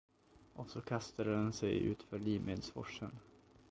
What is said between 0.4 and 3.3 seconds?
Och så kastade den sig utför Limedsforsen.